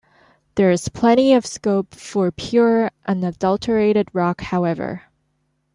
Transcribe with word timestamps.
There 0.55 0.71
is 0.71 0.89
plenty 0.89 1.31
of 1.33 1.45
scope 1.45 1.93
for 1.93 2.31
pure, 2.31 2.89
unadulterated 3.05 4.07
rock 4.13 4.41
however. 4.41 5.03